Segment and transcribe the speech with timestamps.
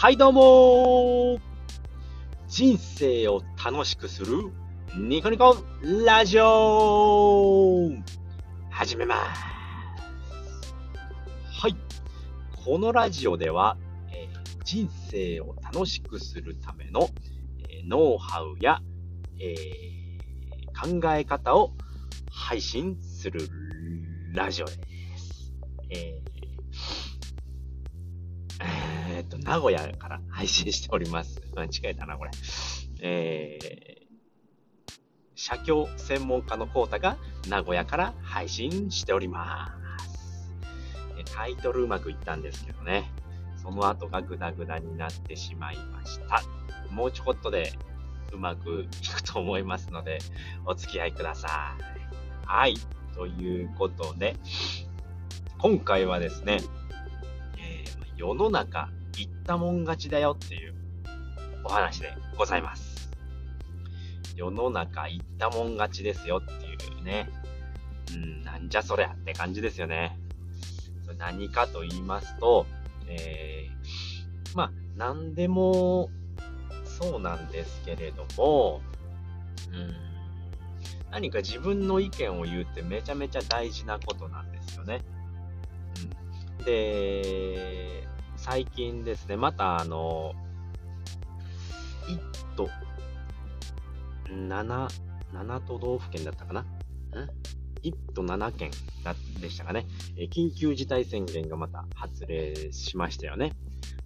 [0.00, 1.40] はいどうも
[2.46, 4.44] 人生を楽しくする
[4.96, 5.56] ニコニコ
[6.06, 7.90] ラジオ
[8.70, 9.42] 始めます
[11.50, 11.74] はい。
[12.64, 13.76] このラジオでは、
[14.12, 17.08] えー人生を楽しくするための、
[17.68, 18.78] えーノウハウや、
[19.40, 21.72] えー考え方を
[22.30, 23.40] 配信する
[24.32, 24.74] ラジオで
[25.16, 25.52] す。
[25.90, 27.07] えー
[29.18, 31.42] えーと、名古屋から配信しております。
[31.56, 32.30] 間違えたな、これ。
[33.00, 34.92] えー、
[35.34, 37.18] 写経専門家のコータが
[37.48, 40.48] 名古屋から配信しております。
[41.34, 43.10] タイトルうまくいったんですけどね。
[43.60, 46.40] その後がグダグダになってしまいました。
[46.92, 47.72] もうちょこっとで
[48.32, 50.18] うまくいくと思いますので、
[50.64, 52.46] お付き合いください。
[52.46, 52.74] はい。
[53.16, 54.36] ということで、
[55.58, 56.60] 今回はですね、
[57.58, 60.74] えー世の中言ったもん勝ちだよっていう
[61.64, 63.10] お話でございます。
[64.36, 67.28] 世の中言ったもん勝ちですよっていうね。
[68.14, 70.16] うん、なんじゃそりゃって感じですよね。
[71.18, 72.66] 何かと言いますと、
[73.08, 76.10] えー、まあ、何でも
[76.84, 78.80] そうなんですけれども、
[79.72, 79.94] うん、
[81.10, 85.02] 何か自分の意見を言うってめちゃめちゃ大事なことなんですよね。
[86.58, 88.07] うん、で、
[88.50, 90.32] 最近ですね、またあの、
[92.08, 92.70] 1都、
[94.30, 94.88] 7、
[95.34, 96.64] 7都道府県だったかな
[97.82, 98.70] ?1 都7県
[99.42, 99.84] でしたかね、
[100.32, 103.52] 緊急事態宣言がまた発令しましたよね。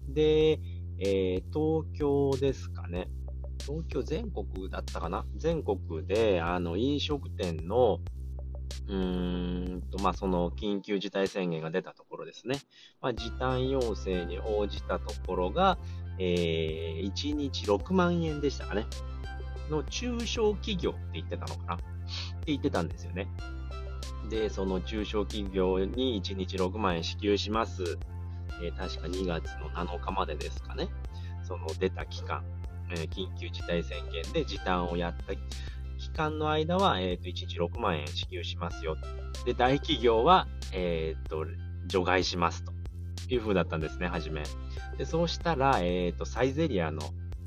[0.08, 0.58] で、
[0.98, 3.08] えー東京ですかね。
[3.64, 5.24] 東京全国だったかな？
[5.36, 8.00] 全国で、あの、飲食店の、
[8.88, 12.56] うんと、まあ、その緊急事態宣言が出たところですね。
[13.00, 15.78] まあ、時短要請に応じたところが、
[16.19, 18.86] えー、1日6万円でしたかね。
[19.70, 21.84] の中小企業って言ってたのかなって
[22.46, 23.29] 言ってたんですよね。
[24.29, 27.98] で、その中小企業に1日6万円支給します。
[28.62, 30.89] えー確か2月の7日までですかね。
[31.42, 32.45] その出た期間、
[32.90, 35.33] えー緊急事態宣言で時短をやった
[36.12, 38.98] 期間の間は、えー、と1日6万円支給しますよ。
[39.46, 41.46] で、大企業は、えー、と
[41.86, 42.73] 除外しますと
[43.30, 44.42] いう風だったんですね、はじめ。
[44.98, 47.00] で、そうしたら、えー、とサイゼリアの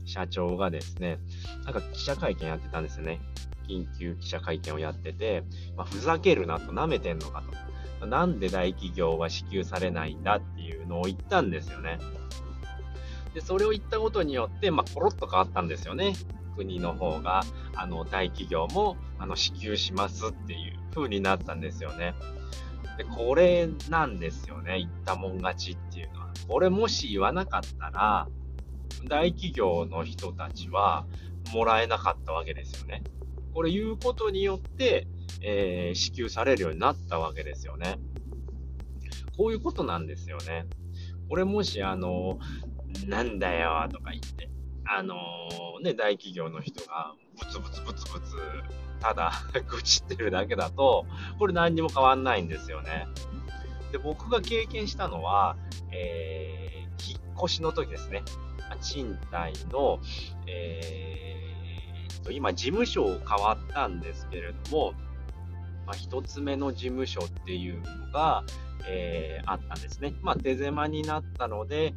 [0.06, 1.20] 社長がですね、
[1.64, 3.22] なんか記者会見やってたんですよね。
[3.68, 5.44] 緊急記者会見をやってて、
[5.78, 7.44] まあ、ふざけるなと、舐めてんのか
[8.02, 8.08] と。
[8.08, 12.00] なんで大企業は支給されないんだっていうのを言ったんですよね。
[13.36, 16.16] で、それを言ったことによって、まあ、コロッと変わったんですよね。
[16.56, 17.44] 国の方が、
[17.76, 22.14] あの、大企業も、あの、支給しますっていう風になったんですよね。
[22.98, 24.80] で、これなんですよね。
[24.80, 26.34] 言ったもん勝ちっていうのは。
[26.48, 28.28] これもし言わなかったら、
[29.08, 31.06] 大企業の人たちは
[31.54, 33.04] もらえなかったわけですよね。
[33.54, 35.08] これ言うことによって、
[35.42, 38.00] えー支給されるようになったわけですよね。
[39.38, 40.66] こういうことなんですよね。
[41.30, 42.40] これもし、あの、
[43.08, 44.50] なんだよとか言って、
[44.88, 45.16] あの
[45.82, 48.36] ね、大企業の人がブツブツブツブツ、
[49.00, 49.32] ただ
[49.68, 51.06] 愚痴ってるだけだと、
[51.40, 53.08] これ何にも変わんないんですよね。
[53.92, 55.58] で、僕が経験したのは、
[55.92, 58.24] えー、引っ越しの時ですね。
[58.82, 60.00] 賃貸の、
[60.48, 64.94] えーと、今、事務所を変わったんですけれども、
[65.86, 68.44] まあ、一つ目の事務所っていうのが、
[68.88, 70.16] えーあったんですね。
[70.22, 71.94] まあ、手狭になったので、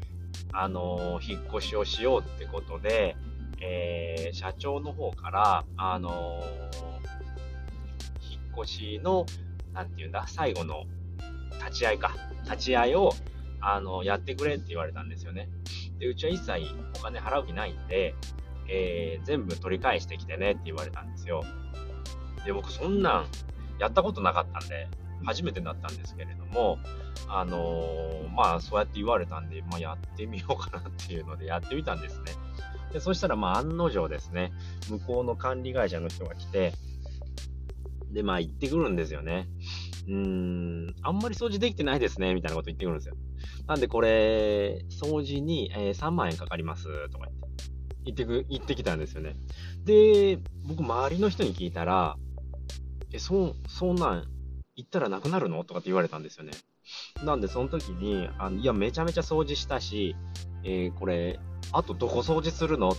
[0.53, 3.17] あの引っ越しをしようってことで、
[3.61, 6.43] えー社長の方から、あの
[8.31, 9.25] 引っ越しの、
[9.73, 10.85] なんていうんだ、最後の
[11.65, 12.15] 立ち会いか。
[12.45, 13.13] 立ち会いを、
[13.61, 15.49] あのやってくれって言われたんですよね。
[15.99, 16.53] で、うちは一切
[16.97, 18.15] お金払う気ないんで、
[18.69, 21.43] えー全部取り返してきてねって言われたんですよ。
[22.45, 23.27] で、僕そんなん
[23.79, 24.89] やったことなかったんで、
[25.25, 26.79] 初めてだったんですけれども、
[27.29, 32.33] あのーまあ、そうやって言われたんで、まあ、やってみようかなっていうのでやってみたんですね。
[32.93, 34.53] で、そしたら、まあ、案の定ですね、
[34.89, 36.73] 向こうの管理会社の人が来て、
[38.13, 39.49] で、まあ、言ってくるんですよね。
[40.07, 43.15] うーん、あんまり掃除できてないですね、みたいなこと言ってくるんですよ。
[43.67, 47.49] なんで、これ、掃除に、えー3万円かかります、とか言って。
[48.05, 49.37] 言ってく、言ってきたんですよね。
[49.85, 52.17] で、僕、周りの人に聞いたら、
[53.13, 54.25] え、そ、そんなん、
[54.79, 55.65] 言ったらなくなるの？
[55.65, 56.53] とかって言われたんですよね。
[57.25, 60.15] なんで、その時に、あのいや、めちゃめちゃ掃除したし、
[60.63, 61.41] えーこれ、
[61.73, 62.95] あとどこ掃除するの？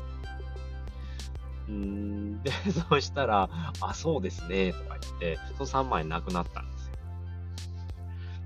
[1.72, 2.52] ん、で、
[2.90, 3.50] そうしたら、
[3.80, 6.94] あ、そうですね、とか言って、その3万円なくなったんですよ。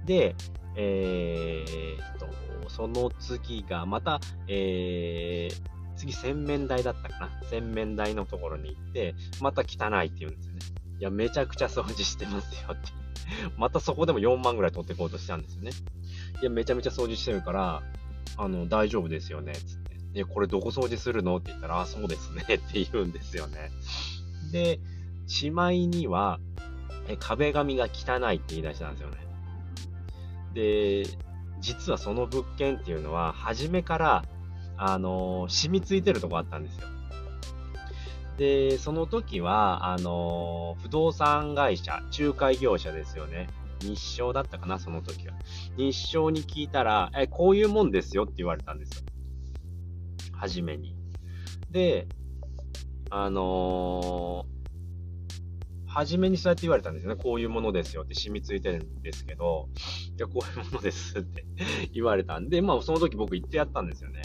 [0.06, 0.36] で、
[0.76, 7.42] えー、っと、その次が、また、えー、次洗面台だったかな？
[7.50, 10.60] 洗面台のところに行って、また汚いって言うんですよね。
[11.00, 13.03] いや、めちゃくちゃ掃除してますよって。
[13.58, 15.72] またそこでも4万ぐらい取ってこうとしたんですよね。
[16.42, 17.84] いや、めちゃめちゃ掃除してるから、
[18.38, 19.96] あの、大丈夫ですよね、つって。
[20.14, 23.72] で、これどこ掃除するのって言ったら、あ、そうですね、って言うんですよね。
[24.52, 24.80] で、
[25.28, 26.40] しまいには、
[27.08, 29.18] え壁紙が汚いって言い出したんですよね。
[30.54, 31.04] で、
[31.60, 34.26] 実はその物件っていうのは、初めから、
[34.78, 36.88] あのー、染みついてるとこあったんですよ。
[38.38, 43.48] で、その時は、あの、不動産会社、仲介業者ですよね。
[43.82, 45.36] 日照だったかな、その時は。
[45.78, 49.04] 日照に聞いたら、え、こういうもんですよって言われたんですよ。
[50.34, 50.96] はじめに。
[51.70, 52.08] で、
[53.10, 54.54] あのー、
[55.88, 57.22] 初めにそうやって言われたんですよね。
[57.22, 59.70] こういうものですよって染みついてるんですけど、
[60.18, 61.46] いや、こういうものですって
[61.94, 64.24] 言われたんで、まあ、その時僕言ってやったんですよね。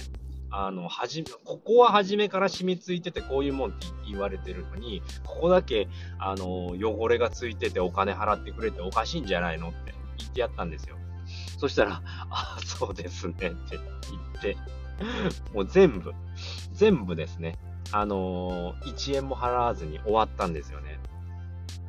[0.51, 10.97] あの、はじめ、ここは初めから染みついててこういうもんって言われてるのに、ここだけ、あの、汚れがついててお金払ってくれておかしいんじゃないのって言ってやったんですよ。
[11.59, 14.57] そしたら、あ、そうですねって言って、
[15.53, 16.13] もう全部、
[16.73, 17.59] 全部ですね、
[17.93, 20.99] あのー、1円も払わずに終わったんですよね。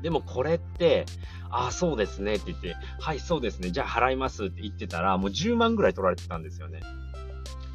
[0.02, 1.06] でもこれって、
[1.50, 6.82] ああ、そうですねって言って、はい、そうですね、じゃあ払いますって言ってたら、もう10万ぐらい取られてたんですよね。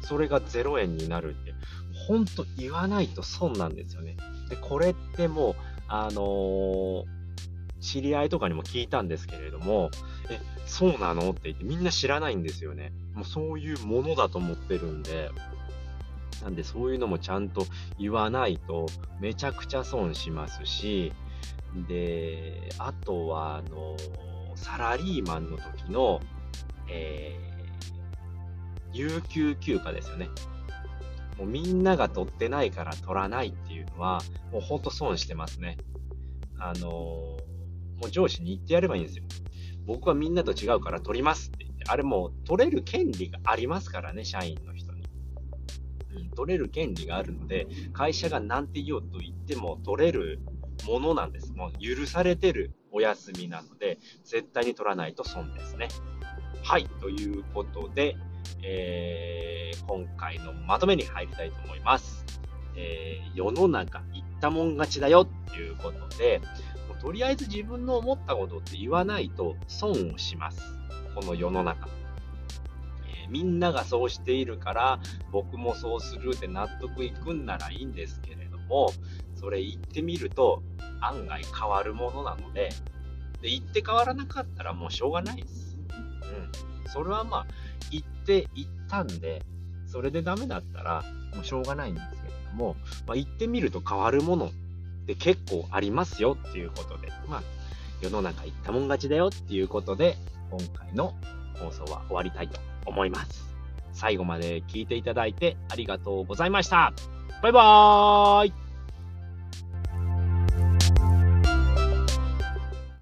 [0.05, 1.53] それが0円になるって、
[2.07, 4.15] ほんと言わないと損なんですよね。
[4.49, 5.55] で、これってもう、
[5.87, 7.03] あのー、
[7.81, 9.89] 知り合いとかにも聞いたんですけれども、
[10.29, 12.91] え、そうなのって言ってみんな知らないんですよね。
[13.13, 15.29] もうそういうものだと思ってるんで、
[16.43, 17.65] なんでそういうのもちゃんと
[17.97, 18.87] 言わないと
[19.19, 21.13] めちゃくちゃ損しますし、
[21.87, 23.97] で、あとは、あの、
[24.55, 26.21] サラリーマンの時の、
[26.89, 27.54] えー、
[28.95, 30.29] 有給休暇ですよね。
[31.37, 34.21] もうみんなが取ってないから取らないっていうのは、
[34.51, 35.77] もうほんと損してますね。
[36.57, 37.37] あのも
[38.07, 39.25] う上司に言ってやればいいんですよ。
[39.85, 45.03] 僕はみんなと違うから取りますって言って、あれもう取れる権利がありますからね、社員の人に。
[46.15, 50.39] うん、取れる権利があるので、会社が何て言おうと言っても取れる
[50.87, 51.51] ものなんです。
[51.53, 55.89] もう許されてるお休みなので、絶対に取らないと損ですね。
[56.63, 58.15] はい、ということで、
[58.63, 62.25] えー、今回のまとめに入りたいと思います。
[62.75, 66.41] えー、世の中言ったもん勝ちだよっていうことで、
[67.05, 70.59] とりあえず自分の思ったことって言わないと損をします。
[71.13, 71.87] この世の中。
[73.07, 74.99] えー、みんながそうしているから
[75.31, 78.91] 僕もそうするって納得いくんならいいんですけれども、
[79.35, 80.63] それ言ってみると
[80.99, 82.69] 案外変わるものなので、
[83.41, 85.77] で言って変わらなかったらもうしょうがないです。
[86.83, 86.89] うん。
[86.89, 87.47] それはまあ、
[87.91, 89.41] 言って言ったんで、
[89.87, 91.03] それでダメだったら
[91.35, 92.75] もうしょうがないんですけれども、
[93.07, 94.51] まあ、言ってみると変わるものっ
[95.05, 97.43] て結構ありますよっていうことで、まあ、
[98.01, 100.17] 世の中言ったもん勝ちだよっていうことで、
[100.49, 101.13] 今回の
[101.59, 103.45] 放送は終わりたいと思います。
[103.93, 106.93] 最後まで聞いていただいてありがとうございました。
[107.41, 108.64] バイバーイ